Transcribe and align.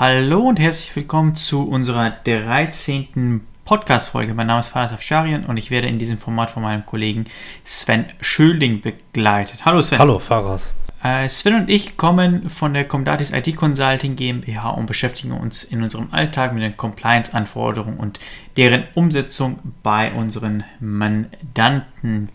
Hallo 0.00 0.42
und 0.42 0.60
herzlich 0.60 0.94
willkommen 0.94 1.34
zu 1.34 1.68
unserer 1.68 2.10
13. 2.10 3.40
Podcast-Folge. 3.64 4.32
Mein 4.32 4.46
Name 4.46 4.60
ist 4.60 4.68
Faras 4.68 4.92
Afsharian 4.92 5.44
und 5.46 5.56
ich 5.56 5.72
werde 5.72 5.88
in 5.88 5.98
diesem 5.98 6.18
Format 6.18 6.52
von 6.52 6.62
meinem 6.62 6.86
Kollegen 6.86 7.24
Sven 7.64 8.04
Schölding 8.20 8.80
begleitet. 8.80 9.64
Hallo 9.64 9.82
Sven. 9.82 9.98
Hallo 9.98 10.20
Faras. 10.20 10.72
Äh, 11.02 11.28
Sven 11.28 11.62
und 11.62 11.68
ich 11.68 11.96
kommen 11.96 12.48
von 12.48 12.74
der 12.74 12.86
Comdatis 12.86 13.32
IT 13.32 13.56
Consulting 13.56 14.14
GmbH 14.14 14.70
und 14.70 14.86
beschäftigen 14.86 15.32
uns 15.32 15.64
in 15.64 15.82
unserem 15.82 16.12
Alltag 16.12 16.54
mit 16.54 16.62
den 16.62 16.76
Compliance-Anforderungen 16.76 17.98
und 17.98 18.20
deren 18.56 18.84
Umsetzung 18.94 19.58
bei 19.82 20.12
unseren 20.12 20.62
Mandanten. 20.78 22.28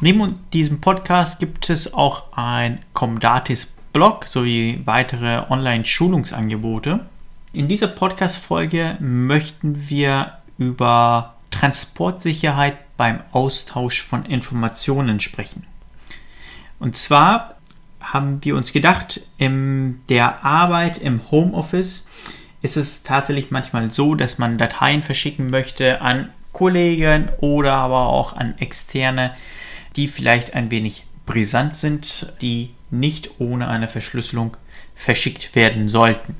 Neben 0.00 0.38
diesem 0.54 0.80
Podcast 0.80 1.38
gibt 1.38 1.68
es 1.68 1.92
auch 1.92 2.32
ein 2.34 2.80
Comdatis 2.94 3.74
Blog 3.92 4.26
sowie 4.26 4.82
weitere 4.84 5.50
Online-Schulungsangebote. 5.50 7.00
In 7.52 7.68
dieser 7.68 7.88
Podcast-Folge 7.88 8.96
möchten 9.00 9.88
wir 9.88 10.38
über 10.58 11.34
Transportsicherheit 11.50 12.76
beim 12.96 13.20
Austausch 13.32 14.02
von 14.02 14.24
Informationen 14.26 15.20
sprechen. 15.20 15.64
Und 16.78 16.96
zwar 16.96 17.54
haben 18.00 18.44
wir 18.44 18.56
uns 18.56 18.72
gedacht, 18.72 19.20
in 19.38 20.00
der 20.08 20.44
Arbeit 20.44 20.98
im 20.98 21.20
Homeoffice 21.30 22.08
ist 22.62 22.76
es 22.76 23.02
tatsächlich 23.02 23.50
manchmal 23.50 23.90
so, 23.90 24.14
dass 24.14 24.38
man 24.38 24.58
Dateien 24.58 25.02
verschicken 25.02 25.50
möchte 25.50 26.00
an 26.00 26.30
Kollegen 26.52 27.30
oder 27.40 27.74
aber 27.74 28.08
auch 28.08 28.36
an 28.36 28.58
Externe, 28.58 29.34
die 29.96 30.08
vielleicht 30.08 30.54
ein 30.54 30.70
wenig 30.70 31.06
brisant 31.26 31.76
sind, 31.76 32.32
die 32.42 32.70
nicht 32.90 33.40
ohne 33.40 33.68
eine 33.68 33.88
Verschlüsselung 33.88 34.56
verschickt 34.94 35.54
werden 35.54 35.88
sollten. 35.88 36.34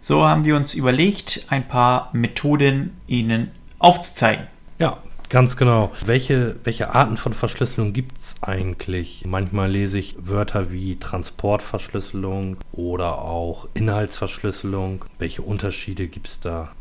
So 0.00 0.26
haben 0.26 0.44
wir 0.44 0.56
uns 0.56 0.74
überlegt, 0.74 1.46
ein 1.48 1.68
paar 1.68 2.10
Methoden 2.14 2.96
Ihnen 3.06 3.50
aufzuzeigen. 3.78 4.46
Ja, 4.78 4.96
ganz 5.28 5.58
genau. 5.58 5.92
Welche, 6.06 6.56
welche 6.64 6.94
Arten 6.94 7.18
von 7.18 7.34
Verschlüsselung 7.34 7.92
gibt 7.92 8.16
es 8.18 8.36
eigentlich? 8.40 9.24
Manchmal 9.26 9.70
lese 9.70 9.98
ich 9.98 10.16
Wörter 10.18 10.72
wie 10.72 10.96
Transportverschlüsselung 10.98 12.56
oder 12.72 13.18
auch 13.18 13.68
Inhaltsverschlüsselung. 13.74 15.04
Welche 15.18 15.42
Unterschiede 15.42 16.06
gibt 16.08 16.28
es 16.28 16.40
da? 16.40 16.72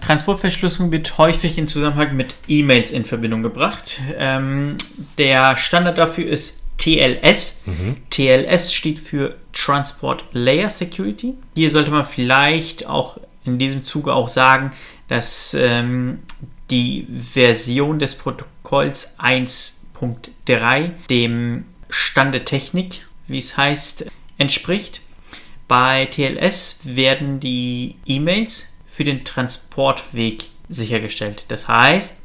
Transportverschlüsselung 0.00 0.90
wird 0.90 1.16
häufig 1.18 1.56
in 1.56 1.68
Zusammenhang 1.68 2.16
mit 2.16 2.34
E-Mails 2.48 2.90
in 2.90 3.04
Verbindung 3.04 3.44
gebracht. 3.44 4.00
Ähm, 4.18 4.76
der 5.16 5.54
Standard 5.56 5.96
dafür 5.96 6.26
ist 6.26 6.63
TLS. 6.84 7.62
Mhm. 7.64 7.96
TLS 8.10 8.72
steht 8.74 8.98
für 8.98 9.36
Transport 9.54 10.24
Layer 10.32 10.68
Security. 10.68 11.32
Hier 11.54 11.70
sollte 11.70 11.90
man 11.90 12.04
vielleicht 12.04 12.86
auch 12.86 13.18
in 13.46 13.58
diesem 13.58 13.84
Zuge 13.84 14.12
auch 14.12 14.28
sagen, 14.28 14.70
dass 15.08 15.54
ähm, 15.54 16.20
die 16.70 17.06
Version 17.08 17.98
des 17.98 18.14
Protokolls 18.16 19.18
1.3 19.18 20.90
dem 21.08 21.64
Stand 21.88 22.34
der 22.34 22.44
Technik, 22.44 23.06
wie 23.28 23.38
es 23.38 23.56
heißt, 23.56 24.04
entspricht. 24.36 25.00
Bei 25.66 26.04
TLS 26.04 26.80
werden 26.84 27.40
die 27.40 27.96
E-Mails 28.04 28.74
für 28.84 29.04
den 29.04 29.24
Transportweg 29.24 30.48
sichergestellt. 30.68 31.46
Das 31.48 31.66
heißt, 31.66 32.22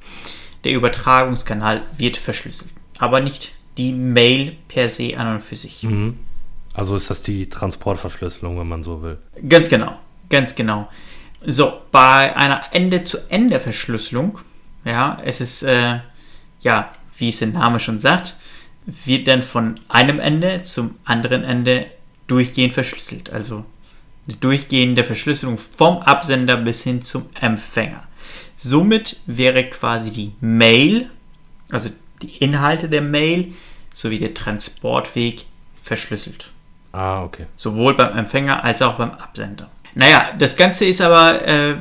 der 0.65 0.73
Übertragungskanal 0.73 1.83
wird 1.97 2.17
verschlüsselt, 2.17 2.71
aber 2.97 3.21
nicht 3.21 3.53
die 3.80 3.94
Mail 3.94 4.55
per 4.67 4.89
se 4.89 5.17
an 5.17 5.35
und 5.35 5.41
für 5.41 5.55
sich. 5.55 5.83
Mhm. 5.83 6.19
Also 6.73 6.95
ist 6.95 7.09
das 7.09 7.23
die 7.23 7.49
Transportverschlüsselung, 7.49 8.59
wenn 8.59 8.67
man 8.67 8.83
so 8.83 9.02
will. 9.02 9.17
Ganz 9.47 9.69
genau, 9.69 9.97
ganz 10.30 10.53
genau. 10.53 10.88
So, 11.45 11.73
bei 11.91 12.36
einer 12.36 12.61
Ende-zu-Ende-Verschlüsselung, 12.71 14.39
ja, 14.83 15.19
es 15.23 15.41
ist, 15.41 15.63
äh, 15.63 15.99
ja, 16.61 16.91
wie 17.17 17.30
es 17.30 17.39
der 17.39 17.47
Name 17.47 17.80
schon 17.80 17.99
sagt, 17.99 18.36
wird 19.05 19.27
dann 19.27 19.43
von 19.43 19.76
einem 19.87 20.20
Ende 20.20 20.61
zum 20.61 20.95
anderen 21.05 21.43
Ende 21.43 21.87
durchgehend 22.27 22.73
verschlüsselt. 22.73 23.32
Also 23.32 23.64
eine 24.27 24.37
durchgehende 24.37 25.03
Verschlüsselung 25.03 25.58
vom 25.58 25.99
Absender 25.99 26.58
bis 26.58 26.83
hin 26.83 27.02
zum 27.02 27.26
Empfänger. 27.39 28.03
Somit 28.55 29.21
wäre 29.26 29.64
quasi 29.70 30.11
die 30.11 30.33
Mail, 30.42 31.09
also 31.70 31.89
die 32.21 32.37
Inhalte 32.37 32.89
der 32.89 33.02
Mail, 33.02 33.53
sowie 33.94 34.17
der 34.17 34.33
Transportweg 34.33 35.45
verschlüsselt. 35.83 36.52
Ah, 36.92 37.23
okay. 37.23 37.45
Sowohl 37.55 37.95
beim 37.95 38.17
Empfänger 38.17 38.64
als 38.64 38.82
auch 38.82 38.95
beim 38.95 39.11
Absender. 39.11 39.70
Naja, 39.95 40.30
das 40.38 40.55
Ganze 40.55 40.86
ist 40.86 41.02
aber 41.02 41.45
äh, 41.48 41.76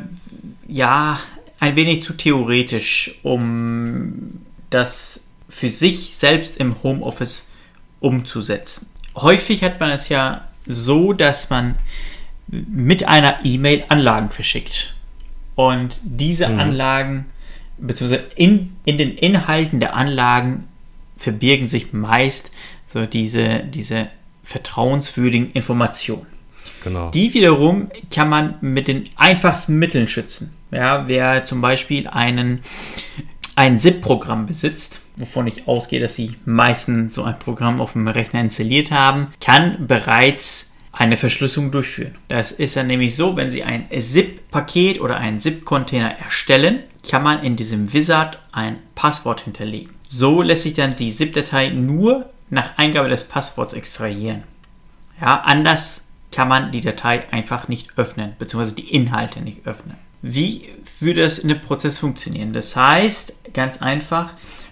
ja 0.66 1.20
ein 1.60 1.76
wenig 1.76 2.02
zu 2.02 2.12
theoretisch, 2.14 3.18
um 3.22 4.40
das 4.70 5.24
für 5.48 5.70
sich 5.70 6.16
selbst 6.16 6.58
im 6.58 6.82
Homeoffice 6.82 7.48
umzusetzen. 8.00 8.86
Häufig 9.16 9.64
hat 9.64 9.80
man 9.80 9.90
es 9.90 10.08
ja 10.08 10.44
so, 10.66 11.12
dass 11.12 11.50
man 11.50 11.76
mit 12.46 13.06
einer 13.06 13.44
E-Mail 13.44 13.84
Anlagen 13.88 14.30
verschickt. 14.30 14.94
Und 15.54 16.00
diese 16.04 16.48
mhm. 16.48 16.60
Anlagen, 16.60 17.26
beziehungsweise 17.78 18.24
in, 18.36 18.76
in 18.84 18.98
den 18.98 19.16
Inhalten 19.16 19.80
der 19.80 19.94
Anlagen 19.94 20.67
verbirgen 21.18 21.68
sich 21.68 21.92
meist 21.92 22.50
so 22.86 23.04
diese, 23.04 23.64
diese 23.64 24.08
vertrauenswürdigen 24.42 25.52
Informationen. 25.52 26.26
Genau. 26.82 27.10
Die 27.10 27.34
wiederum 27.34 27.90
kann 28.10 28.28
man 28.28 28.54
mit 28.60 28.88
den 28.88 29.04
einfachsten 29.16 29.76
Mitteln 29.78 30.08
schützen. 30.08 30.54
Ja, 30.70 31.08
wer 31.08 31.44
zum 31.44 31.60
Beispiel 31.60 32.06
einen, 32.06 32.60
ein 33.56 33.78
ZIP-Programm 33.78 34.46
besitzt, 34.46 35.00
wovon 35.16 35.46
ich 35.46 35.66
ausgehe, 35.66 36.00
dass 36.00 36.14
die 36.14 36.36
meisten 36.44 37.08
so 37.08 37.24
ein 37.24 37.38
Programm 37.38 37.80
auf 37.80 37.92
dem 37.92 38.06
Rechner 38.08 38.40
installiert 38.40 38.90
haben, 38.90 39.28
kann 39.40 39.86
bereits 39.86 40.74
eine 40.92 41.16
Verschlüsselung 41.16 41.70
durchführen. 41.70 42.16
Das 42.28 42.52
ist 42.52 42.76
dann 42.76 42.86
nämlich 42.86 43.14
so, 43.14 43.36
wenn 43.36 43.50
Sie 43.50 43.62
ein 43.62 43.86
ZIP-Paket 43.90 45.00
oder 45.00 45.16
einen 45.16 45.40
ZIP-Container 45.40 46.18
erstellen, 46.18 46.80
kann 47.08 47.22
man 47.22 47.42
in 47.42 47.56
diesem 47.56 47.92
Wizard 47.92 48.38
ein 48.52 48.78
Passwort 48.94 49.42
hinterlegen. 49.42 49.97
So 50.08 50.42
lässt 50.42 50.62
sich 50.62 50.74
dann 50.74 50.96
die 50.96 51.14
ZIP-Datei 51.14 51.68
nur 51.68 52.30
nach 52.50 52.78
Eingabe 52.78 53.10
des 53.10 53.24
Passworts 53.24 53.74
extrahieren. 53.74 54.42
Ja, 55.20 55.40
anders 55.42 56.08
kann 56.32 56.48
man 56.48 56.72
die 56.72 56.80
Datei 56.80 57.30
einfach 57.30 57.68
nicht 57.68 57.96
öffnen, 57.96 58.34
beziehungsweise 58.38 58.74
die 58.74 58.88
Inhalte 58.88 59.40
nicht 59.40 59.66
öffnen. 59.66 59.96
Wie 60.22 60.64
würde 61.00 61.22
das 61.22 61.38
in 61.38 61.48
dem 61.48 61.60
Prozess 61.60 61.98
funktionieren? 61.98 62.52
Das 62.52 62.74
heißt, 62.74 63.34
ganz 63.52 63.82
einfach, 63.82 64.30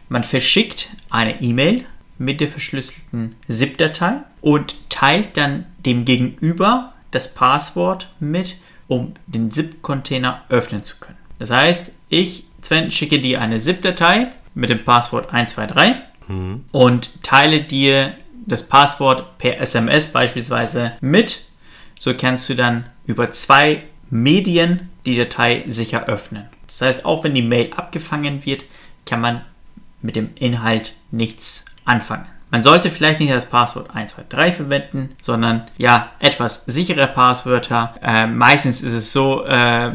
man 0.09 0.25
verschickt 0.25 0.91
eine 1.11 1.41
E-Mail 1.43 1.85
mit 2.19 2.41
der 2.41 2.49
verschlüsselten 2.49 3.37
ZIP-Datei 3.49 4.23
und 4.41 4.77
teilt 4.89 5.37
dann 5.37 5.67
dem 5.85 6.05
Gegenüber 6.05 6.95
das 7.11 7.33
Passwort 7.33 8.11
mit, 8.21 8.59
um 8.89 9.13
den 9.27 9.51
ZIP-Container 9.51 10.43
öffnen 10.49 10.83
zu 10.83 10.97
können. 10.99 11.19
Das 11.39 11.51
heißt, 11.51 11.93
ich, 12.09 12.45
Sven, 12.63 12.91
schicke 12.91 13.21
dir 13.21 13.41
eine 13.41 13.61
ZIP-Datei 13.61 14.29
mit 14.57 14.71
dem 14.71 14.83
Passwort 14.85 15.33
123 15.33 15.95
mhm. 16.27 16.65
und 16.73 17.23
teile 17.23 17.61
dir 17.63 18.15
das 18.47 18.65
Passwort 18.65 19.39
per 19.39 19.61
SMS 19.61 20.09
beispielsweise 20.09 20.93
mit. 21.01 21.45
So 22.01 22.15
kannst 22.15 22.49
du 22.49 22.55
dann 22.55 22.87
über 23.07 23.31
zwei 23.31 23.85
Medien 24.11 24.91
die 25.05 25.17
Datei 25.17 25.65
sicher 25.69 26.07
öffnen. 26.07 26.47
Das 26.67 26.81
heißt, 26.81 27.05
auch 27.05 27.23
wenn 27.23 27.35
die 27.35 27.43
Mail 27.43 27.73
abgefangen 27.75 28.45
wird, 28.45 28.65
kann 29.05 29.21
man 29.21 29.43
mit 30.03 30.17
dem 30.17 30.31
Inhalt 30.35 30.95
nichts 31.11 31.67
anfangen. 31.85 32.27
Man 32.51 32.63
sollte 32.63 32.91
vielleicht 32.91 33.21
nicht 33.21 33.33
das 33.33 33.51
Passwort 33.51 33.91
123 33.91 34.55
verwenden, 34.55 35.17
sondern 35.21 35.65
ja, 35.79 36.11
etwas 36.19 36.65
sichere 36.67 37.09
Passwörter. 37.09 37.95
Äh, 38.03 38.27
meistens 38.27 38.83
ist 38.83 38.93
es 38.93 39.13
so, 39.13 39.45
äh, 39.45 39.91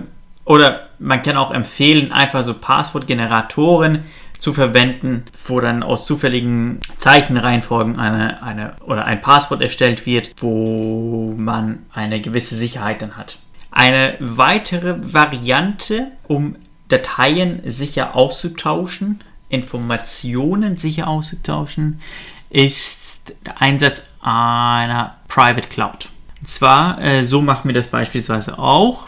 oder 0.46 0.90
man 1.00 1.22
kann 1.22 1.38
auch 1.38 1.52
empfehlen, 1.52 2.12
einfach 2.12 2.44
so 2.44 2.54
Passwortgeneratoren 2.54 4.04
zu 4.42 4.54
verwenden, 4.54 5.24
wo 5.46 5.60
dann 5.60 5.84
aus 5.84 6.08
zufälligen 6.08 6.80
Zeichenreihenfolgen 6.96 8.00
eine, 8.00 8.42
eine 8.42 8.74
oder 8.82 9.06
ein 9.06 9.22
Passwort 9.22 9.62
erstellt 9.62 10.08
wird, 10.08 10.34
wo 10.38 11.36
man 11.38 11.86
eine 11.94 12.20
gewisse 12.20 12.56
Sicherheit 12.56 13.04
dann 13.04 13.18
hat. 13.18 13.38
Eine 13.70 14.18
weitere 14.20 14.96
Variante, 15.00 16.08
um 16.28 16.56
Dateien 16.88 17.62
sicher 17.66 18.16
auszutauschen, 18.16 19.20
Informationen 19.48 20.76
sicher 20.76 21.08
auszutauschen, 21.08 22.02
ist 22.50 23.34
der 23.46 23.62
Einsatz 23.62 24.02
einer 24.22 25.18
Private 25.28 25.70
Cloud. 25.70 26.10
Und 26.40 26.48
zwar, 26.48 27.00
äh, 27.00 27.26
so 27.26 27.44
machen 27.44 27.70
wir 27.70 27.76
das 27.76 27.88
beispielsweise 27.88 28.58
auch. 28.58 29.08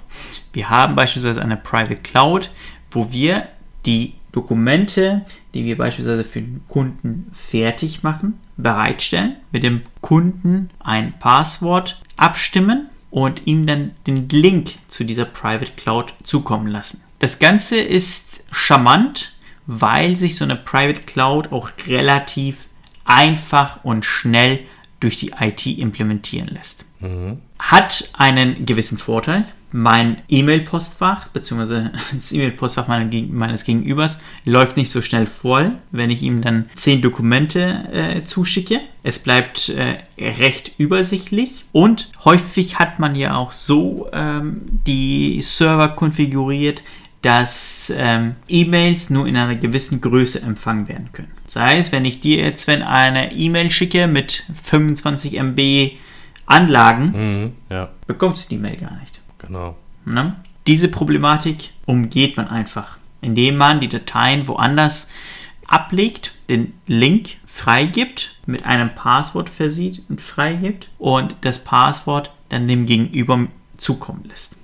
Wir 0.54 0.70
haben 0.70 0.96
beispielsweise 0.96 1.42
eine 1.42 1.58
Private 1.58 1.96
Cloud, 1.96 2.52
wo 2.92 3.12
wir 3.12 3.48
die 3.88 4.14
Dokumente, 4.34 5.22
die 5.54 5.64
wir 5.64 5.78
beispielsweise 5.78 6.26
für 6.26 6.42
den 6.42 6.62
Kunden 6.68 7.32
fertig 7.32 8.04
machen, 8.04 8.40
bereitstellen, 8.58 9.38
mit 9.52 9.64
dem 9.64 9.84
Kunden 10.02 10.70
ein 10.80 11.18
Passwort 11.20 12.02
abstimmen 12.18 12.90
und 13.12 13.46
ihm 13.46 13.66
dann 13.66 13.92
den 14.08 14.28
Link 14.28 14.72
zu 14.88 15.04
dieser 15.06 15.26
Private 15.26 15.72
Cloud 15.78 16.14
zukommen 16.24 16.68
lassen. 16.68 17.02
Das 17.20 17.40
Ganze 17.40 17.78
ist 17.78 18.44
charmant, 18.52 19.34
weil 19.66 20.16
sich 20.16 20.36
so 20.36 20.44
eine 20.44 20.56
Private 20.56 21.02
Cloud 21.02 21.52
auch 21.52 21.70
relativ 21.88 22.68
einfach 23.06 23.84
und 23.84 24.04
schnell 24.04 24.60
durch 25.00 25.18
die 25.18 25.32
IT 25.40 25.66
implementieren 25.66 26.48
lässt. 26.48 26.86
Mhm. 27.00 27.40
Hat 27.60 28.10
einen 28.14 28.66
gewissen 28.66 28.98
Vorteil. 28.98 29.46
Mein 29.76 30.22
E-Mail-Postfach 30.30 31.30
bzw. 31.30 31.90
das 32.16 32.32
E-Mail-Postfach 32.32 32.88
meines 32.88 33.64
Gegenübers 33.64 34.20
läuft 34.46 34.78
nicht 34.78 34.92
so 34.92 35.02
schnell 35.02 35.26
voll, 35.26 35.74
wenn 35.92 36.12
ich 36.12 36.22
ihm 36.22 36.42
dann 36.42 36.70
zehn 36.76 37.02
Dokumente 37.02 37.90
äh, 37.92 38.22
zuschicke. 38.22 38.80
Es 39.02 39.20
bleibt 39.20 39.70
äh, 39.70 39.98
recht 40.18 40.74
übersichtlich 40.78 41.66
und 41.72 42.12
häufig 42.24 42.78
hat 42.78 43.00
man 43.00 43.16
ja 43.16 43.36
auch 43.36 43.52
so 43.52 44.10
ähm, 44.14 44.62
die 44.86 45.42
Server 45.42 45.90
konfiguriert, 45.90 46.84
dass 47.24 47.92
ähm, 47.98 48.36
E-Mails 48.48 49.10
nur 49.10 49.26
in 49.26 49.36
einer 49.38 49.56
gewissen 49.56 50.02
Größe 50.02 50.42
empfangen 50.42 50.88
werden 50.88 51.10
können. 51.14 51.32
Sei 51.48 51.80
es, 51.80 51.92
wenn 51.92 52.06
ich 52.06 52.20
dir 52.20 52.44
jetzt 52.44 52.68
wenn 52.68 52.84
eine 52.84 53.34
E-Mail 53.34 53.72
schicke 53.72 54.08
mit 54.08 54.44
25 54.62 55.40
MB 55.40 55.94
Anlagen, 56.46 57.14
mhm, 57.16 57.52
ja. 57.70 57.90
bekommst 58.06 58.46
du 58.46 58.56
die 58.56 58.62
Mail 58.62 58.76
gar 58.76 58.96
nicht. 59.00 59.23
Genau. 59.46 59.76
Ne? 60.06 60.36
Diese 60.68 60.88
Problematik 60.88 61.72
umgeht 61.86 62.38
man 62.38 62.48
einfach, 62.48 62.98
indem 63.22 63.58
man 63.58 63.80
die 63.80 63.90
Dateien 63.90 64.48
woanders 64.48 65.10
ablegt, 65.68 66.34
den 66.50 66.74
Link 66.88 67.38
freigibt, 67.46 68.38
mit 68.46 68.66
einem 68.66 68.94
Passwort 68.94 69.50
versieht 69.50 70.04
und 70.10 70.22
freigibt 70.22 70.90
und 70.98 71.36
das 71.42 71.64
Passwort 71.64 72.32
dann 72.50 72.68
dem 72.68 72.86
Gegenüber 72.86 73.48
zukommen 73.78 74.26
lässt. 74.28 74.58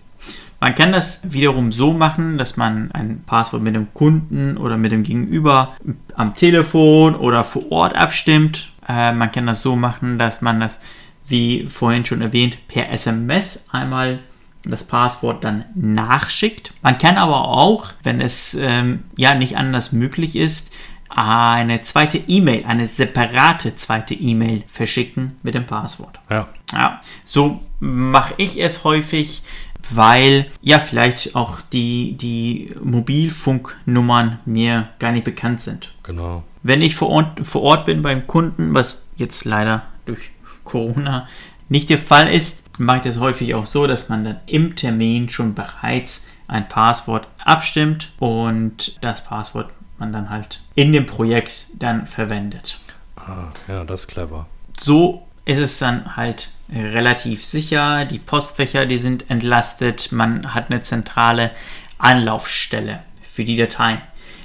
Man 0.62 0.76
kann 0.76 0.92
das 0.92 1.22
wiederum 1.24 1.72
so 1.72 1.94
machen, 1.94 2.38
dass 2.38 2.58
man 2.58 2.92
ein 2.92 3.24
Passwort 3.26 3.64
mit 3.64 3.76
dem 3.76 3.94
Kunden 3.94 4.58
oder 4.58 4.78
mit 4.78 4.92
dem 4.92 5.04
Gegenüber 5.04 5.76
am 6.16 6.34
Telefon 6.34 7.16
oder 7.16 7.46
vor 7.46 7.72
Ort 7.72 7.96
abstimmt. 7.96 8.72
Äh, 8.88 9.14
man 9.14 9.32
kann 9.32 9.48
das 9.48 9.62
so 9.62 9.78
machen, 9.78 10.20
dass 10.20 10.42
man 10.42 10.60
das, 10.60 10.82
wie 11.28 11.66
vorhin 11.66 12.06
schon 12.06 12.22
erwähnt, 12.22 12.58
per 12.68 12.90
SMS 12.92 13.68
einmal 13.72 14.20
das 14.64 14.84
Passwort 14.84 15.44
dann 15.44 15.66
nachschickt. 15.76 16.74
Man 16.82 16.98
kann 16.98 17.18
aber 17.18 17.48
auch, 17.48 17.88
wenn 18.04 18.22
es 18.22 18.54
ähm, 18.60 19.04
ja 19.16 19.36
nicht 19.36 19.58
anders 19.58 19.92
möglich 19.92 20.36
ist, 20.36 20.74
eine 21.10 21.82
zweite 21.82 22.20
E-Mail, 22.28 22.66
eine 22.66 22.88
separate 22.88 23.76
zweite 23.76 24.14
E-Mail 24.14 24.64
verschicken 24.68 25.34
mit 25.42 25.56
dem 25.56 25.66
Passwort. 25.66 26.20
Ja. 26.30 26.48
ja 26.72 27.02
so 27.26 27.62
mache 27.80 28.36
ich 28.38 28.62
es 28.62 28.84
häufig 28.84 29.42
weil 29.90 30.48
ja 30.62 30.80
vielleicht 30.80 31.36
auch 31.36 31.62
die, 31.62 32.16
die 32.18 32.74
Mobilfunknummern 32.84 34.40
mir 34.46 34.90
gar 35.00 35.12
nicht 35.12 35.24
bekannt 35.24 35.62
sind. 35.62 35.94
Genau. 36.04 36.44
Wenn 36.64 36.82
ich 36.82 36.96
vor 36.96 37.10
Ort, 37.10 37.46
vor 37.46 37.62
Ort 37.64 37.86
bin 37.86 38.02
beim 38.02 38.28
Kunden, 38.28 38.74
was 38.74 39.06
jetzt 39.16 39.46
leider 39.46 39.84
durch 40.06 40.32
Corona 40.64 41.28
nicht 41.70 41.90
der 41.90 41.98
Fall 41.98 42.32
ist, 42.32 42.64
mache 42.80 42.98
ich 42.98 43.04
das 43.04 43.20
häufig 43.20 43.54
auch 43.56 43.66
so, 43.66 43.88
dass 43.88 44.10
man 44.10 44.24
dann 44.24 44.40
im 44.46 44.76
Termin 44.76 45.30
schon 45.30 45.54
bereits 45.54 46.26
ein 46.48 46.68
Passwort 46.68 47.28
abstimmt 47.44 48.12
und 48.20 49.04
das 49.04 49.24
Passwort 49.24 49.72
man 50.00 50.14
dann 50.14 50.30
halt 50.30 50.62
in 50.76 50.94
dem 50.94 51.06
Projekt 51.06 51.68
dann 51.74 52.08
verwendet. 52.08 52.80
Ah, 53.18 53.52
ja, 53.68 53.84
das 53.84 54.02
ist 54.02 54.08
clever. 54.08 54.48
So 54.80 55.28
ist 55.46 55.60
es 55.60 55.78
dann 55.80 56.16
halt 56.16 56.52
relativ 56.72 57.46
sicher. 57.46 58.06
Die 58.06 58.20
Postfächer, 58.20 58.86
die 58.86 58.98
sind 58.98 59.30
entlastet. 59.30 60.12
Man 60.12 60.54
hat 60.54 60.72
eine 60.72 60.82
zentrale 60.82 61.52
Anlaufstelle 61.98 63.00
für 63.22 63.44
die 63.44 63.58
Dateien. 63.58 64.02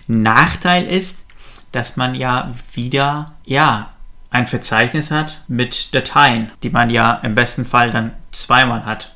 Nachteil 0.06 0.84
ist, 0.86 1.24
dass 1.72 1.96
man 1.96 2.14
ja 2.14 2.52
wieder, 2.72 3.34
ja, 3.44 3.93
ein 4.34 4.48
Verzeichnis 4.48 5.12
hat 5.12 5.42
mit 5.46 5.94
Dateien, 5.94 6.50
die 6.64 6.70
man 6.70 6.90
ja 6.90 7.14
im 7.22 7.36
besten 7.36 7.64
Fall 7.64 7.90
dann 7.90 8.10
zweimal 8.32 8.84
hat. 8.84 9.14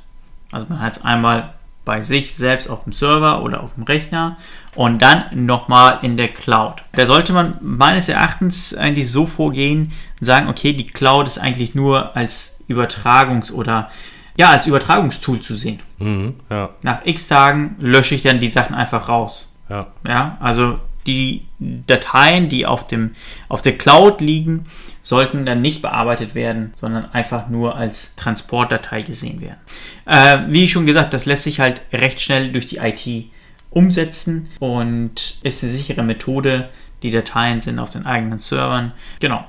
Also 0.53 0.67
man 0.69 0.81
hat 0.81 0.97
es 0.97 1.05
einmal 1.05 1.55
bei 1.85 2.03
sich 2.03 2.37
selbst 2.37 2.71
auf 2.71 2.85
dem 2.85 2.93
Server 2.93 3.43
oder 3.43 3.63
auf 3.63 3.75
dem 3.75 3.83
Rechner 3.83 4.37
und 4.77 5.03
dann 5.03 5.25
nochmal 5.33 5.99
in 6.03 6.17
der 6.17 6.29
Cloud. 6.29 6.83
Da 6.93 7.05
sollte 7.05 7.33
man 7.33 7.57
meines 7.61 8.09
Erachtens 8.09 8.77
eigentlich 8.77 9.11
so 9.11 9.27
vorgehen 9.27 9.93
und 10.21 10.25
sagen, 10.25 10.49
okay, 10.49 10.73
die 10.73 10.87
Cloud 10.87 11.27
ist 11.27 11.39
eigentlich 11.39 11.75
nur 11.75 12.15
als 12.17 12.63
Übertragungs- 12.69 13.53
oder 13.53 13.91
ja, 14.37 14.51
als 14.51 14.69
Übertragungstool 14.69 15.41
zu 15.41 15.55
sehen. 15.55 15.81
Mhm, 15.99 16.37
ja. 16.49 16.69
Nach 16.83 17.01
x 17.05 17.27
Tagen 17.27 17.75
lösche 17.81 18.15
ich 18.15 18.23
dann 18.23 18.39
die 18.39 18.49
Sachen 18.49 18.77
einfach 18.77 19.09
raus. 19.09 19.57
Ja. 19.69 19.89
ja 20.07 20.37
also 20.39 20.79
die 21.09 21.43
Dateien, 21.59 22.49
die 22.49 22.67
auf, 22.67 22.87
dem, 22.87 23.13
auf 23.49 23.63
der 23.63 23.77
Cloud 23.77 24.21
liegen, 24.21 24.67
sollten 25.03 25.47
dann 25.47 25.63
nicht 25.63 25.83
bearbeitet 25.83 26.35
werden, 26.35 26.73
sondern 26.77 27.07
einfach 27.13 27.49
nur 27.49 27.77
als 27.77 28.15
Transportdatei 28.15 29.03
gesehen 29.03 29.41
werden. 29.41 29.59
Äh, 30.05 30.53
wie 30.53 30.69
schon 30.69 30.87
gesagt, 30.87 31.15
das 31.15 31.25
lässt 31.25 31.45
sich 31.45 31.61
halt 31.61 31.81
recht 31.93 32.21
schnell 32.21 32.53
durch 32.53 32.67
die 32.67 32.77
IT 32.77 33.31
umsetzen 33.71 34.49
und 34.61 35.39
ist 35.43 35.63
eine 35.63 35.73
sichere 35.73 36.03
Methode. 36.03 36.69
Die 37.03 37.11
Dateien 37.11 37.61
sind 37.61 37.79
auf 37.79 37.91
den 37.91 38.07
eigenen 38.07 38.39
Servern. 38.39 38.93
Genau. 39.21 39.45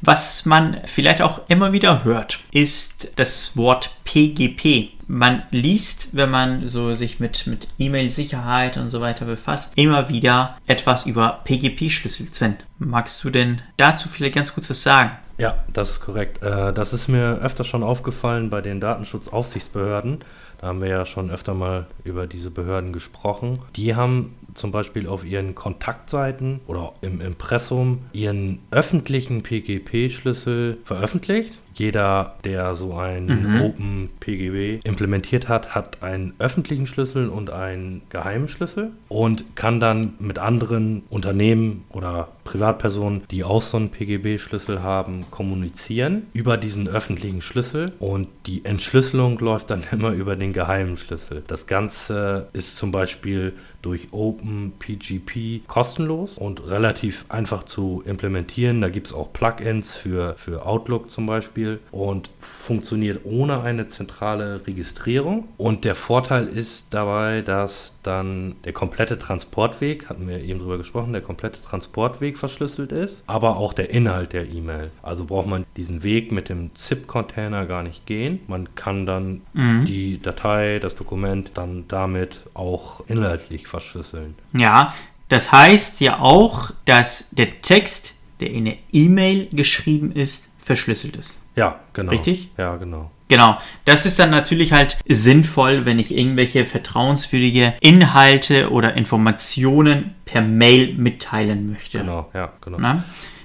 Was 0.00 0.46
man 0.46 0.80
vielleicht 0.84 1.22
auch 1.22 1.42
immer 1.48 1.72
wieder 1.72 2.04
hört, 2.04 2.38
ist 2.50 3.12
das 3.16 3.56
Wort 3.56 3.90
PGP. 4.04 4.90
Man 5.06 5.42
liest, 5.50 6.08
wenn 6.12 6.30
man 6.30 6.68
so 6.68 6.94
sich 6.94 7.20
mit, 7.20 7.46
mit 7.46 7.68
E-Mail-Sicherheit 7.78 8.76
und 8.76 8.90
so 8.90 9.00
weiter 9.00 9.24
befasst, 9.24 9.72
immer 9.76 10.08
wieder 10.08 10.56
etwas 10.66 11.06
über 11.06 11.40
PGP-Schlüssel. 11.44 12.28
Sven, 12.32 12.56
magst 12.78 13.22
du 13.22 13.30
denn 13.30 13.62
dazu 13.76 14.08
vielleicht 14.08 14.34
ganz 14.34 14.54
kurz 14.54 14.70
was 14.70 14.82
sagen? 14.82 15.12
Ja, 15.38 15.64
das 15.72 15.90
ist 15.90 16.00
korrekt. 16.00 16.42
Äh, 16.42 16.72
das 16.72 16.92
ist 16.92 17.08
mir 17.08 17.38
öfter 17.42 17.64
schon 17.64 17.82
aufgefallen 17.82 18.50
bei 18.50 18.60
den 18.60 18.80
Datenschutzaufsichtsbehörden. 18.80 20.20
Da 20.62 20.68
haben 20.68 20.80
wir 20.80 20.88
ja 20.88 21.04
schon 21.04 21.28
öfter 21.32 21.54
mal 21.54 21.88
über 22.04 22.28
diese 22.28 22.52
Behörden 22.52 22.92
gesprochen. 22.92 23.58
Die 23.74 23.96
haben 23.96 24.36
zum 24.54 24.70
Beispiel 24.70 25.08
auf 25.08 25.24
ihren 25.24 25.56
Kontaktseiten 25.56 26.60
oder 26.68 26.92
im 27.00 27.20
Impressum 27.20 28.02
ihren 28.12 28.60
öffentlichen 28.70 29.42
PGP-Schlüssel 29.42 30.78
veröffentlicht. 30.84 31.58
Jeder, 31.74 32.36
der 32.44 32.74
so 32.76 32.94
ein 32.94 33.26
mhm. 33.26 33.62
Open 33.62 34.10
PGB 34.20 34.80
implementiert 34.84 35.48
hat, 35.48 35.74
hat 35.74 36.02
einen 36.02 36.34
öffentlichen 36.38 36.86
Schlüssel 36.86 37.28
und 37.28 37.50
einen 37.50 38.02
geheimen 38.10 38.48
Schlüssel 38.48 38.92
und 39.08 39.56
kann 39.56 39.80
dann 39.80 40.14
mit 40.18 40.38
anderen 40.38 41.02
Unternehmen 41.10 41.84
oder 41.90 42.28
Privatpersonen, 42.44 43.22
die 43.30 43.44
auch 43.44 43.62
so 43.62 43.76
einen 43.76 43.90
PGB-Schlüssel 43.90 44.82
haben, 44.82 45.24
kommunizieren 45.30 46.26
über 46.32 46.56
diesen 46.56 46.88
öffentlichen 46.88 47.40
Schlüssel 47.40 47.92
und 47.98 48.28
die 48.46 48.64
Entschlüsselung 48.64 49.38
läuft 49.40 49.70
dann 49.70 49.82
immer 49.92 50.10
über 50.10 50.36
den 50.36 50.52
geheimen 50.52 50.96
Schlüssel. 50.96 51.42
Das 51.46 51.66
Ganze 51.66 52.48
ist 52.52 52.76
zum 52.76 52.92
Beispiel 52.92 53.54
durch 53.82 54.08
OpenPGP 54.12 55.66
kostenlos 55.66 56.38
und 56.38 56.66
relativ 56.68 57.26
einfach 57.28 57.64
zu 57.64 58.02
implementieren. 58.06 58.80
Da 58.80 58.88
gibt 58.88 59.08
es 59.08 59.12
auch 59.12 59.32
Plugins 59.32 59.96
für, 59.96 60.34
für 60.38 60.64
Outlook 60.64 61.10
zum 61.10 61.26
Beispiel 61.26 61.80
und 61.90 62.30
funktioniert 62.38 63.20
ohne 63.24 63.60
eine 63.62 63.88
zentrale 63.88 64.66
Registrierung. 64.66 65.48
Und 65.58 65.84
der 65.84 65.96
Vorteil 65.96 66.46
ist 66.46 66.86
dabei, 66.90 67.42
dass 67.42 67.92
dann 68.02 68.56
der 68.64 68.72
komplette 68.72 69.18
Transportweg, 69.18 70.08
hatten 70.08 70.28
wir 70.28 70.42
eben 70.42 70.58
drüber 70.58 70.78
gesprochen, 70.78 71.12
der 71.12 71.22
komplette 71.22 71.62
Transportweg 71.62 72.38
verschlüsselt 72.38 72.92
ist, 72.92 73.22
aber 73.26 73.56
auch 73.56 73.72
der 73.72 73.90
Inhalt 73.90 74.32
der 74.32 74.48
E-Mail. 74.48 74.90
Also 75.02 75.24
braucht 75.24 75.46
man 75.46 75.64
diesen 75.76 76.02
Weg 76.02 76.32
mit 76.32 76.48
dem 76.48 76.74
ZIP-Container 76.74 77.66
gar 77.66 77.82
nicht 77.82 78.06
gehen. 78.06 78.40
Man 78.48 78.74
kann 78.74 79.06
dann 79.06 79.42
mhm. 79.52 79.84
die 79.84 80.20
Datei, 80.20 80.78
das 80.80 80.94
Dokument 80.94 81.52
dann 81.54 81.84
damit 81.88 82.40
auch 82.54 83.04
inhaltlich 83.08 83.66
verschlüsseln. 83.68 84.34
Ja, 84.52 84.94
das 85.28 85.52
heißt 85.52 86.00
ja 86.00 86.18
auch, 86.18 86.72
dass 86.84 87.30
der 87.30 87.62
Text, 87.62 88.14
der 88.40 88.50
in 88.50 88.66
der 88.66 88.76
E-Mail 88.92 89.48
geschrieben 89.52 90.12
ist, 90.12 90.50
verschlüsselt 90.58 91.16
ist. 91.16 91.42
Ja, 91.56 91.80
genau. 91.92 92.10
Richtig? 92.10 92.50
Ja, 92.56 92.76
genau. 92.76 93.10
Genau, 93.32 93.56
das 93.86 94.04
ist 94.04 94.18
dann 94.18 94.28
natürlich 94.28 94.74
halt 94.74 94.98
sinnvoll, 95.08 95.86
wenn 95.86 95.98
ich 95.98 96.14
irgendwelche 96.14 96.66
vertrauenswürdige 96.66 97.72
Inhalte 97.80 98.70
oder 98.70 98.94
Informationen 98.94 100.14
per 100.26 100.42
Mail 100.42 100.92
mitteilen 100.98 101.70
möchte. 101.70 102.00
Genau, 102.00 102.28
ja, 102.34 102.52
genau. 102.60 103.02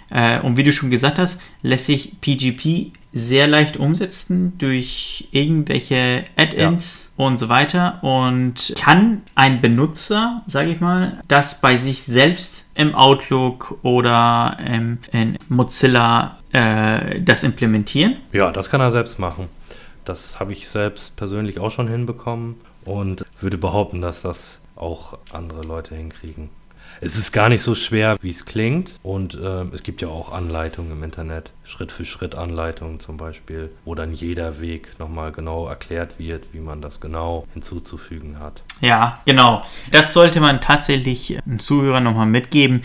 Äh, 0.10 0.42
und 0.42 0.58
wie 0.58 0.64
du 0.64 0.74
schon 0.74 0.90
gesagt 0.90 1.20
hast, 1.20 1.40
lässt 1.62 1.86
sich 1.86 2.20
PGP 2.20 2.92
sehr 3.14 3.48
leicht 3.48 3.78
umsetzen 3.78 4.58
durch 4.58 5.30
irgendwelche 5.32 6.26
Add-ins 6.36 7.14
ja. 7.18 7.26
und 7.26 7.38
so 7.38 7.48
weiter 7.48 8.04
und 8.04 8.74
kann 8.78 9.22
ein 9.36 9.62
Benutzer, 9.62 10.44
sage 10.48 10.72
ich 10.72 10.82
mal, 10.82 11.22
das 11.30 11.62
bei 11.62 11.78
sich 11.78 12.04
selbst 12.04 12.66
im 12.76 12.94
Outlook 12.94 13.80
oder 13.84 14.58
im, 14.68 14.98
in 15.14 15.38
Mozilla 15.48 16.40
äh, 16.52 17.22
das 17.22 17.46
implementieren? 17.46 18.18
Ja, 18.34 18.52
das 18.52 18.70
kann 18.70 18.82
er 18.82 18.92
selbst 18.92 19.18
machen. 19.18 19.48
Das 20.08 20.40
habe 20.40 20.54
ich 20.54 20.70
selbst 20.70 21.16
persönlich 21.16 21.60
auch 21.60 21.72
schon 21.72 21.88
hinbekommen 21.88 22.56
und 22.86 23.26
würde 23.42 23.58
behaupten, 23.58 24.02
dass 24.02 24.22
das 24.22 24.60
auch 24.76 25.18
andere 25.34 25.64
Leute 25.64 25.96
hinkriegen. 25.96 26.50
Es 27.02 27.16
ist 27.16 27.32
gar 27.32 27.50
nicht 27.50 27.62
so 27.62 27.76
schwer, 27.76 28.18
wie 28.22 28.30
es 28.30 28.46
klingt. 28.46 28.92
Und 29.04 29.36
äh, 29.36 29.64
es 29.74 29.84
gibt 29.84 30.02
ja 30.02 30.08
auch 30.08 30.32
Anleitungen 30.32 30.94
im 30.94 31.04
Internet, 31.04 31.52
Schritt 31.64 31.92
für 31.92 32.06
Schritt 32.06 32.36
Anleitungen 32.36 33.00
zum 33.00 33.18
Beispiel, 33.18 33.70
wo 33.86 33.94
dann 33.96 34.14
jeder 34.14 34.62
Weg 34.62 34.98
nochmal 34.98 35.32
genau 35.32 35.68
erklärt 35.68 36.18
wird, 36.18 36.46
wie 36.54 36.60
man 36.60 36.82
das 36.82 37.00
genau 37.00 37.46
hinzuzufügen 37.54 38.40
hat. 38.40 38.64
Ja, 38.82 39.20
genau. 39.26 39.62
Das 39.92 40.14
sollte 40.14 40.40
man 40.40 40.62
tatsächlich 40.62 41.38
den 41.46 41.60
Zuhörern 41.60 42.04
nochmal 42.04 42.26
mitgeben. 42.26 42.84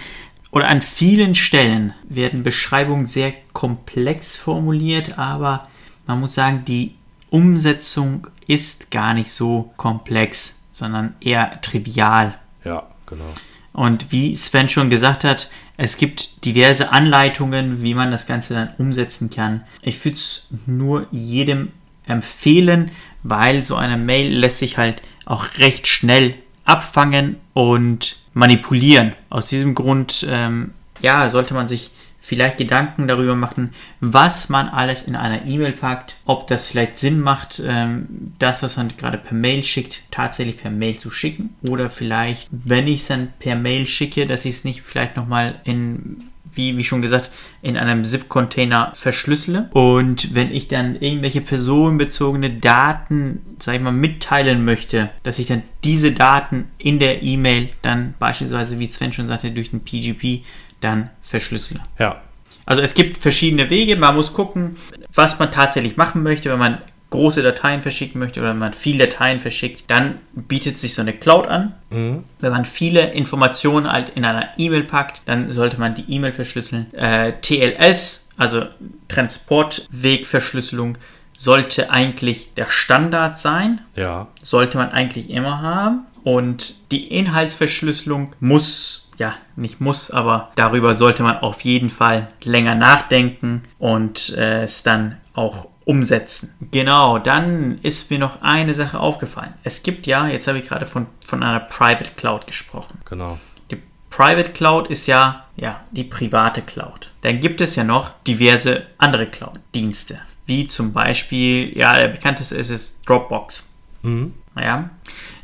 Oder 0.51 0.69
an 0.69 0.83
vielen 0.83 1.35
Stellen 1.35 1.95
werden 2.03 2.43
Beschreibungen 2.43 3.07
sehr 3.07 3.33
komplex 3.53 4.37
formuliert, 4.37 5.19
aber 5.19 5.63
man 6.07 6.21
muss 6.21 6.35
sagen, 6.35 6.65
die 6.67 6.97
Umsetzung 7.33 8.27
ist 8.47 8.91
gar 8.91 9.15
nicht 9.15 9.31
so 9.31 9.73
komplex, 9.79 10.61
sondern 10.71 11.15
eher 11.21 11.61
trivial. 11.63 12.35
Ja, 12.63 12.87
genau. 13.07 13.33
Und 13.73 14.13
wie 14.13 14.37
Sven 14.37 14.69
schon 14.69 14.91
gesagt 14.91 15.25
hat, 15.25 15.51
es 15.79 15.97
gibt 15.97 16.45
diverse 16.45 16.93
Anleitungen, 16.93 17.83
wie 17.83 17.95
man 17.95 18.11
das 18.11 18.27
Ganze 18.27 18.53
dann 18.53 18.75
umsetzen 18.77 19.31
kann. 19.31 19.63
Ich 19.81 20.05
würde 20.05 20.17
es 20.17 20.53
nur 20.67 21.07
jedem 21.11 21.73
empfehlen, 22.07 22.91
weil 23.23 23.63
so 23.63 23.77
eine 23.77 23.97
Mail 23.97 24.31
lässt 24.37 24.59
sich 24.59 24.77
halt 24.77 25.01
auch 25.25 25.47
recht 25.57 25.87
schnell 25.87 26.35
abfangen 26.65 27.37
und 27.55 28.19
manipulieren. 28.35 29.15
Aus 29.31 29.47
diesem 29.47 29.75
Grund, 29.75 30.27
ähm, 30.29 30.75
ja, 31.01 31.31
sollte 31.31 31.55
man 31.55 31.67
sich 31.67 31.91
vielleicht 32.23 32.57
Gedanken 32.57 33.09
darüber 33.09 33.35
machen, 33.35 33.71
was 34.01 34.49
man 34.49 34.69
alles 34.69 35.03
in 35.03 35.17
einer 35.17 35.45
E-Mail 35.45 35.73
packt, 35.73 36.17
ob 36.25 36.47
das 36.47 36.69
vielleicht 36.69 36.97
Sinn 36.97 37.21
macht, 37.21 37.61
ähm, 37.67 38.33
das, 38.39 38.63
was 38.63 38.77
man 38.77 38.89
gerade 38.97 39.19
per 39.19 39.37
Mail 39.37 39.63
schickt, 39.65 40.03
tatsächlich 40.13 40.57
per 40.57 40.71
Mail 40.71 40.97
zu 40.97 41.11
schicken. 41.11 41.57
Oder 41.69 41.91
vielleicht, 41.91 42.49
wenn 42.51 42.87
ich 42.87 43.01
es 43.01 43.09
dann 43.09 43.33
per 43.41 43.57
Mail 43.57 43.87
schicke, 43.87 44.27
dass 44.27 44.45
ich 44.45 44.55
es 44.55 44.65
nicht 44.65 44.83
vielleicht 44.83 45.17
nochmal 45.17 45.61
in 45.65 46.31
wie, 46.55 46.77
wie 46.77 46.85
schon 46.85 47.03
gesagt, 47.03 47.31
in 47.63 47.77
einem 47.77 48.05
ZIP-Container 48.05 48.93
verschlüssele. 48.95 49.71
Und 49.73 50.35
wenn 50.35 50.53
ich 50.53 50.69
dann 50.69 50.97
irgendwelche 50.97 51.41
personenbezogene 51.41 52.51
Daten, 52.51 53.41
sag 53.59 53.77
ich 53.77 53.81
mal, 53.81 53.91
mitteilen 53.91 54.65
möchte, 54.65 55.11
dass 55.23 55.39
ich 55.39 55.47
dann 55.47 55.63
diese 55.83 56.13
Daten 56.13 56.67
in 56.79 56.99
der 56.99 57.23
E-Mail 57.23 57.71
dann 57.81 58.15
beispielsweise, 58.19 58.79
wie 58.79 58.87
Sven 58.87 59.13
schon 59.15 59.27
sagte, 59.27 59.51
durch 59.51 59.71
den 59.71 59.81
PGP 59.81 60.45
dann 60.83 61.11
verschlüssele. 61.23 61.81
Ja. 61.99 62.21
Also 62.67 62.83
es 62.83 62.95
gibt 62.95 63.19
verschiedene 63.19 63.71
Wege. 63.71 63.97
Man 63.97 64.15
muss 64.15 64.33
gucken, 64.35 64.77
was 65.15 65.39
man 65.39 65.51
tatsächlich 65.51 65.97
machen 65.97 66.23
möchte. 66.23 66.51
Wenn 66.51 66.59
man 66.59 66.79
große 67.11 67.43
Dateien 67.43 67.83
verschicken 67.83 68.19
möchte 68.19 68.41
oder 68.41 68.51
wenn 68.51 68.59
man 68.59 68.73
viele 68.73 69.07
Dateien 69.07 69.39
verschickt, 69.39 69.85
dann 69.89 70.19
bietet 70.33 70.79
sich 70.79 70.95
so 70.95 71.03
eine 71.03 71.13
Cloud 71.13 71.47
an. 71.47 71.75
Mhm. 71.91 72.25
Wenn 72.41 72.53
man 72.53 72.65
viele 72.65 73.13
Informationen 73.13 73.91
halt 73.91 74.11
in 74.11 74.25
einer 74.25 74.49
E-Mail 74.57 74.85
packt, 74.85 75.23
dann 75.27 75.53
sollte 75.53 75.79
man 75.79 75.95
die 75.95 76.05
E-Mail 76.09 76.33
verschlüsseln. 76.33 76.93
Äh, 76.95 77.33
TLS, 77.43 78.29
also 78.37 78.65
Transportwegverschlüsselung, 79.09 80.97
sollte 81.37 81.91
eigentlich 81.91 82.55
der 82.55 82.69
Standard 82.69 83.39
sein. 83.39 83.81
Ja. 83.95 84.29
Sollte 84.41 84.79
man 84.79 84.91
eigentlich 84.91 85.31
immer 85.31 85.61
haben. 85.61 86.07
Und 86.25 86.75
die 86.93 87.09
Inhaltsverschlüsselung 87.09 88.33
muss 88.41 89.02
ja, 89.19 89.35
nicht 89.57 89.81
muss, 89.81 90.11
aber 90.11 90.53
darüber 90.57 90.95
sollte 90.95 91.23
man 91.23 91.39
auf 91.39 91.63
jeden 91.63 91.91
Fall 91.91 92.29
länger 92.43 92.75
nachdenken 92.75 93.65
und 93.79 94.37
äh, 94.37 94.65
es 94.65 94.83
dann 94.83 95.19
auch 95.35 95.69
umsetzen. 95.85 96.55
Genau, 96.71 97.19
dann 97.19 97.79
ist 97.83 98.11
mir 98.11 98.19
noch 98.19 98.43
eine 98.43 98.75
Sache 98.75 99.01
aufgefallen. 99.01 99.55
Es 99.65 99.83
gibt 99.83 100.07
ja, 100.07 100.29
jetzt 100.29 100.47
habe 100.47 100.59
ich 100.59 100.69
gerade 100.69 100.87
von, 100.87 101.09
von 101.25 101.43
einer 101.43 101.61
Private 101.61 102.11
Cloud 102.17 102.47
gesprochen. 102.47 102.99
Genau. 103.05 103.39
Die 103.71 103.79
Private 104.11 104.51
Cloud 104.51 104.89
ist 104.89 105.07
ja, 105.07 105.47
ja 105.57 105.81
die 105.91 106.05
private 106.05 106.63
Cloud. 106.63 107.11
Dann 107.23 107.41
gibt 107.41 107.61
es 107.61 107.77
ja 107.77 107.85
noch 107.85 108.11
diverse 108.27 108.87
andere 108.99 109.27
Cloud-Dienste, 109.27 110.21
wie 110.47 110.67
zum 110.67 110.93
Beispiel, 110.93 111.77
ja, 111.77 111.93
der 111.95 112.09
bekannteste 112.09 112.57
ist 112.57 112.71
es 112.71 113.01
Dropbox. 113.03 113.73
Mhm. 114.03 114.35
Ja, 114.57 114.91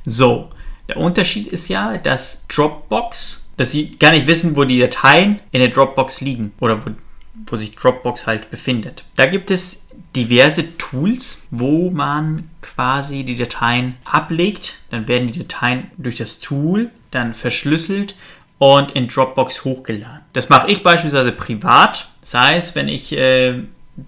so. 0.05 0.51
Der 0.89 0.97
Unterschied 0.97 1.47
ist 1.47 1.69
ja, 1.69 1.99
dass 1.99 2.47
Dropbox, 2.49 3.53
dass 3.57 3.71
sie 3.71 3.97
gar 3.97 4.13
nicht 4.13 4.27
wissen, 4.27 4.57
wo 4.57 4.65
die 4.65 4.79
Dateien 4.79 5.41
in 5.53 5.61
der 5.61 5.69
Dropbox 5.69 6.21
liegen 6.23 6.53
oder 6.61 6.85
wo, 6.85 6.91
wo 7.47 7.57
sich 7.57 7.77
Dropbox 7.77 8.27
halt 8.27 8.51
befindet. 8.51 9.05
Da 9.17 9.27
gibt 9.27 9.51
es 9.51 9.85
diverse 10.17 10.77
Tools, 10.79 11.47
wo 11.51 11.91
man 11.91 12.49
quasi 12.63 13.25
die 13.25 13.37
Dateien 13.37 13.97
ablegt. 14.05 14.79
Dann 14.91 15.09
werden 15.09 15.31
die 15.31 15.41
Dateien 15.41 15.91
durch 15.99 16.17
das 16.17 16.41
Tool 16.41 16.91
dann 17.11 17.35
verschlüsselt 17.35 18.15
und 18.59 18.93
in 18.93 19.09
Dropbox 19.09 19.65
hochgeladen. 19.65 20.23
Das 20.33 20.49
mache 20.49 20.71
ich 20.71 20.83
beispielsweise 20.83 21.33
privat. 21.33 22.09
Das 22.23 22.35
heißt, 22.35 22.75
wenn 22.75 22.89
ich 22.89 23.13
äh, 23.13 23.63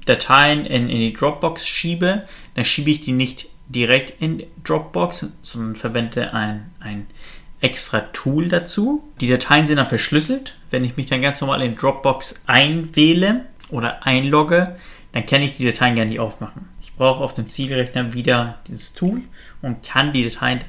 Dateien 0.07 0.67
in, 0.67 0.89
in 0.89 0.99
die 0.99 1.13
Dropbox 1.13 1.67
schiebe, 1.67 2.25
dann 2.55 2.65
schiebe 2.65 2.91
ich 2.91 3.01
die 3.01 3.13
nicht 3.13 3.49
direkt 3.69 4.21
in 4.21 4.43
Dropbox, 4.65 5.27
sondern 5.43 5.77
verwende 5.77 6.35
ein, 6.35 6.70
ein 6.81 7.07
extra 7.61 8.01
Tool 8.01 8.49
dazu. 8.49 9.05
Die 9.21 9.29
Dateien 9.29 9.67
sind 9.67 9.77
dann 9.77 9.89
verschlüsselt. 9.89 10.57
Wenn 10.71 10.85
ich 10.85 10.97
mich 10.97 11.07
dann 11.07 11.23
ganz 11.23 11.41
normal 11.41 11.63
in 11.63 11.77
Dropbox 11.77 12.43
einwähle 12.47 13.45
oder 13.71 14.07
einlogge, 14.07 14.77
dann 15.13 15.27
kann 15.27 15.43
ich 15.43 15.57
die 15.57 15.65
Dateien 15.65 15.97
gar 15.97 16.05
nicht 16.05 16.21
aufmachen. 16.21 16.69
Ich 16.81 16.95
brauche 16.95 17.23
auf 17.23 17.35
dem 17.35 17.49
Zielrechner 17.49 18.15
wieder 18.15 18.59
dieses 18.67 18.95
Tool 18.95 19.23
und 19.63 19.87
kann 19.87 20.13
die 20.13 20.29
Dateien 20.29 20.61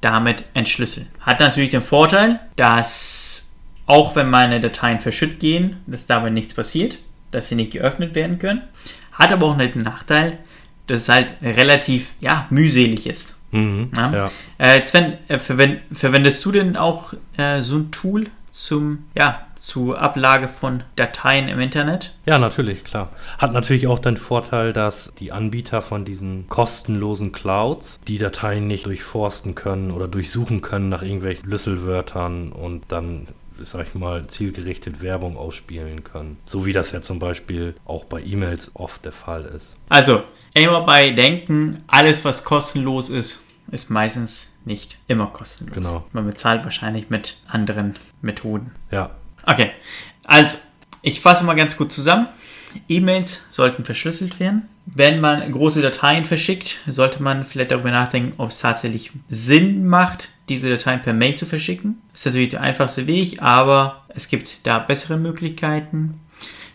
damit 0.00 0.44
entschlüsseln. 0.54 1.08
Hat 1.20 1.40
natürlich 1.40 1.70
den 1.70 1.82
Vorteil, 1.82 2.40
dass 2.56 3.54
auch 3.86 4.16
wenn 4.16 4.30
meine 4.30 4.60
Dateien 4.60 5.00
verschütt 5.00 5.40
gehen, 5.40 5.76
dass 5.86 6.06
dabei 6.06 6.30
nichts 6.30 6.54
passiert, 6.54 6.98
dass 7.30 7.48
sie 7.48 7.54
nicht 7.54 7.72
geöffnet 7.72 8.14
werden 8.14 8.38
können. 8.38 8.62
Hat 9.12 9.32
aber 9.32 9.46
auch 9.46 9.58
einen 9.58 9.82
Nachteil, 9.82 10.38
dass 10.86 11.02
es 11.02 11.08
halt 11.08 11.34
relativ 11.42 12.14
ja, 12.20 12.46
mühselig 12.50 13.06
ist. 13.06 13.36
Mhm, 13.52 13.90
ja. 13.96 14.12
Ja. 14.12 14.30
Äh, 14.58 14.84
Sven, 14.84 15.18
äh, 15.28 15.38
verwend, 15.38 15.80
verwendest 15.92 16.44
du 16.44 16.52
denn 16.52 16.76
auch 16.76 17.14
äh, 17.36 17.60
so 17.60 17.76
ein 17.76 17.90
Tool 17.90 18.26
zum 18.50 19.04
ja, 19.14 19.46
zur 19.62 20.00
Ablage 20.02 20.48
von 20.48 20.82
Dateien 20.96 21.48
im 21.48 21.60
Internet? 21.60 22.16
Ja, 22.26 22.38
natürlich, 22.40 22.82
klar. 22.82 23.10
Hat 23.38 23.52
natürlich 23.52 23.86
auch 23.86 24.00
den 24.00 24.16
Vorteil, 24.16 24.72
dass 24.72 25.12
die 25.20 25.30
Anbieter 25.30 25.82
von 25.82 26.04
diesen 26.04 26.48
kostenlosen 26.48 27.30
Clouds 27.30 28.00
die 28.08 28.18
Dateien 28.18 28.66
nicht 28.66 28.86
durchforsten 28.86 29.54
können 29.54 29.92
oder 29.92 30.08
durchsuchen 30.08 30.62
können 30.62 30.88
nach 30.88 31.02
irgendwelchen 31.02 31.44
Schlüsselwörtern 31.44 32.50
und 32.50 32.82
dann 32.88 33.28
sag 33.64 33.88
ich 33.88 33.94
mal, 33.94 34.26
zielgerichtet 34.26 35.02
Werbung 35.02 35.36
ausspielen 35.36 36.04
können. 36.04 36.38
So 36.44 36.66
wie 36.66 36.72
das 36.72 36.92
ja 36.92 37.02
zum 37.02 37.18
Beispiel 37.18 37.74
auch 37.84 38.04
bei 38.04 38.22
E-Mails 38.22 38.70
oft 38.74 39.04
der 39.04 39.12
Fall 39.12 39.44
ist. 39.44 39.68
Also, 39.88 40.22
immer 40.54 40.82
bei 40.82 41.10
denken, 41.10 41.84
alles 41.86 42.24
was 42.24 42.44
kostenlos 42.44 43.10
ist, 43.10 43.42
ist 43.70 43.90
meistens 43.90 44.48
nicht 44.64 44.98
immer 45.08 45.26
kostenlos. 45.26 45.74
Genau. 45.74 46.04
Man 46.12 46.26
bezahlt 46.26 46.64
wahrscheinlich 46.64 47.10
mit 47.10 47.40
anderen 47.48 47.96
Methoden. 48.20 48.72
Ja, 48.90 49.10
Okay, 49.46 49.72
also, 50.24 50.56
ich 51.02 51.20
fasse 51.20 51.44
mal 51.44 51.54
ganz 51.54 51.76
gut 51.76 51.92
zusammen. 51.92 52.28
E-Mails 52.88 53.42
sollten 53.50 53.84
verschlüsselt 53.84 54.38
werden. 54.40 54.68
Wenn 54.84 55.20
man 55.20 55.50
große 55.50 55.80
Dateien 55.80 56.24
verschickt, 56.24 56.80
sollte 56.86 57.22
man 57.22 57.44
vielleicht 57.44 57.70
darüber 57.70 57.90
nachdenken, 57.90 58.34
ob 58.38 58.50
es 58.50 58.58
tatsächlich 58.58 59.12
Sinn 59.28 59.86
macht, 59.86 60.30
diese 60.48 60.68
Dateien 60.68 61.02
per 61.02 61.12
Mail 61.12 61.36
zu 61.36 61.46
verschicken. 61.46 62.02
Das 62.10 62.22
ist 62.22 62.26
natürlich 62.26 62.50
der 62.50 62.62
einfachste 62.62 63.06
Weg, 63.06 63.40
aber 63.40 64.04
es 64.08 64.28
gibt 64.28 64.66
da 64.66 64.78
bessere 64.78 65.16
Möglichkeiten. 65.16 66.20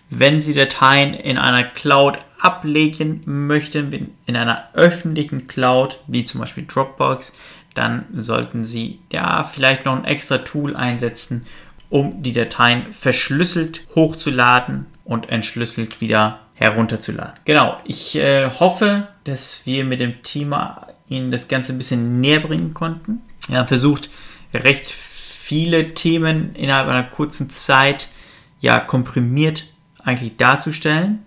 Wenn 0.10 0.42
Sie 0.42 0.54
Dateien 0.54 1.14
in 1.14 1.38
einer 1.38 1.66
Cloud 1.66 2.20
ablegen 2.40 3.22
möchten, 3.26 4.16
in 4.26 4.36
einer 4.36 4.70
öffentlichen 4.74 5.48
Cloud, 5.48 6.00
wie 6.08 6.24
zum 6.24 6.40
Beispiel 6.40 6.66
Dropbox, 6.66 7.34
dann 7.74 8.06
sollten 8.14 8.66
Sie 8.66 9.00
ja 9.12 9.44
vielleicht 9.44 9.86
noch 9.86 9.96
ein 9.96 10.06
extra 10.06 10.40
Tool 10.40 10.76
einsetzen, 10.76 11.46
um 11.90 12.24
die 12.24 12.34
Dateien 12.34 12.94
verschlüsselt 12.94 13.86
hochzuladen 13.96 14.88
und 15.04 15.30
entschlüsselt 15.30 16.02
wieder 16.02 16.40
herunterzuladen. 16.58 17.34
Genau, 17.46 17.78
ich 17.86 18.16
äh, 18.16 18.50
hoffe, 18.50 19.08
dass 19.24 19.66
wir 19.66 19.86
mit 19.86 20.00
dem 20.00 20.24
Thema 20.24 20.88
Ihnen 21.08 21.32
das 21.32 21.48
Ganze 21.48 21.74
ein 21.74 21.78
bisschen 21.78 22.20
näher 22.20 22.42
bringen 22.42 22.74
konnten. 22.74 23.22
Wir 23.48 23.60
haben 23.60 23.68
versucht, 23.68 24.10
recht 24.54 24.90
viele 24.90 25.94
Themen 25.94 26.54
innerhalb 26.56 26.88
einer 26.88 27.04
kurzen 27.04 27.50
Zeit 27.50 28.10
ja 28.60 28.80
komprimiert 28.80 29.66
eigentlich 30.04 30.36
darzustellen. 30.38 31.20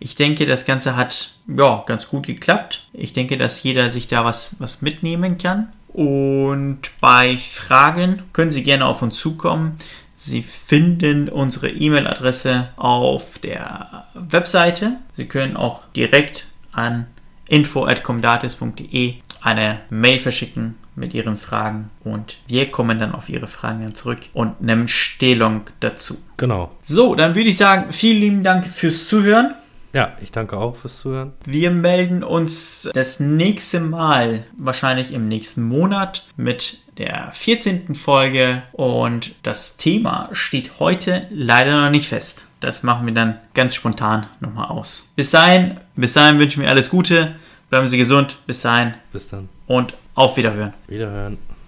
Ich 0.00 0.16
denke, 0.16 0.46
das 0.46 0.64
Ganze 0.64 0.96
hat 0.96 1.34
ja 1.46 1.84
ganz 1.86 2.08
gut 2.08 2.26
geklappt. 2.26 2.88
Ich 2.92 3.12
denke, 3.12 3.36
dass 3.38 3.62
jeder 3.62 3.90
sich 3.90 4.08
da 4.08 4.24
was, 4.24 4.56
was 4.58 4.82
mitnehmen 4.82 5.38
kann. 5.38 5.72
Und 5.88 6.80
bei 7.00 7.36
Fragen 7.36 8.22
können 8.32 8.50
Sie 8.50 8.62
gerne 8.62 8.86
auf 8.86 9.02
uns 9.02 9.18
zukommen. 9.18 9.76
Sie 10.24 10.42
finden 10.42 11.28
unsere 11.28 11.68
E-Mail-Adresse 11.68 12.68
auf 12.76 13.40
der 13.40 14.06
Webseite. 14.14 14.98
Sie 15.14 15.26
können 15.26 15.56
auch 15.56 15.82
direkt 15.96 16.46
an 16.70 17.06
info.comdatis.de 17.48 19.14
eine 19.40 19.80
Mail 19.90 20.20
verschicken 20.20 20.76
mit 20.94 21.12
Ihren 21.12 21.36
Fragen 21.36 21.90
und 22.04 22.38
wir 22.46 22.70
kommen 22.70 23.00
dann 23.00 23.12
auf 23.12 23.28
Ihre 23.28 23.48
Fragen 23.48 23.82
dann 23.82 23.96
zurück 23.96 24.20
und 24.32 24.60
nehmen 24.60 24.86
Stellung 24.86 25.62
dazu. 25.80 26.18
Genau. 26.36 26.70
So, 26.82 27.16
dann 27.16 27.34
würde 27.34 27.50
ich 27.50 27.56
sagen, 27.56 27.92
vielen 27.92 28.20
lieben 28.20 28.44
Dank 28.44 28.66
fürs 28.66 29.08
Zuhören. 29.08 29.54
Ja, 29.92 30.12
ich 30.22 30.30
danke 30.30 30.56
auch 30.56 30.76
fürs 30.76 31.00
Zuhören. 31.00 31.32
Wir 31.44 31.70
melden 31.70 32.22
uns 32.22 32.88
das 32.94 33.20
nächste 33.20 33.80
Mal, 33.80 34.44
wahrscheinlich 34.56 35.12
im 35.12 35.28
nächsten 35.28 35.64
Monat, 35.64 36.26
mit 36.36 36.81
der 36.98 37.30
14. 37.32 37.94
Folge 37.94 38.62
und 38.72 39.34
das 39.42 39.76
Thema 39.76 40.28
steht 40.32 40.78
heute 40.78 41.26
leider 41.30 41.84
noch 41.84 41.90
nicht 41.90 42.08
fest. 42.08 42.44
Das 42.60 42.82
machen 42.82 43.06
wir 43.06 43.14
dann 43.14 43.38
ganz 43.54 43.74
spontan 43.74 44.26
nochmal 44.40 44.68
aus. 44.68 45.10
Bis 45.16 45.30
dahin, 45.30 45.78
bis 45.96 46.12
dahin 46.12 46.38
wünschen 46.38 46.62
wir 46.62 46.68
alles 46.70 46.90
Gute, 46.90 47.34
bleiben 47.70 47.88
Sie 47.88 47.98
gesund, 47.98 48.38
bis 48.46 48.60
dahin 48.62 48.94
Bis 49.12 49.28
dann. 49.28 49.48
und 49.66 49.94
auf 50.14 50.36
Wiederhören. 50.36 50.74
Wiederhören. 50.86 51.38